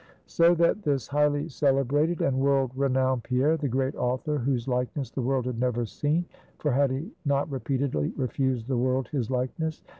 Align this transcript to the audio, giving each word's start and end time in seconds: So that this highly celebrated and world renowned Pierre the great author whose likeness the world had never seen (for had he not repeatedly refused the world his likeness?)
So 0.25 0.55
that 0.55 0.81
this 0.81 1.07
highly 1.09 1.47
celebrated 1.47 2.21
and 2.21 2.39
world 2.39 2.71
renowned 2.75 3.21
Pierre 3.23 3.55
the 3.55 3.67
great 3.67 3.93
author 3.95 4.39
whose 4.39 4.67
likeness 4.67 5.11
the 5.11 5.21
world 5.21 5.45
had 5.45 5.59
never 5.59 5.85
seen 5.85 6.25
(for 6.57 6.71
had 6.71 6.89
he 6.89 7.11
not 7.23 7.47
repeatedly 7.51 8.11
refused 8.17 8.67
the 8.67 8.77
world 8.79 9.09
his 9.09 9.29
likeness?) 9.29 9.83